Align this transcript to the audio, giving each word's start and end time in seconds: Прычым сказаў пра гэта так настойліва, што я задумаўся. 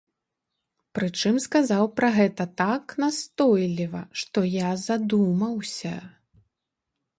Прычым 0.99 1.35
сказаў 1.45 1.83
пра 1.99 2.09
гэта 2.15 2.43
так 2.63 2.83
настойліва, 3.05 4.01
што 4.23 4.39
я 4.55 4.69
задумаўся. 4.87 5.95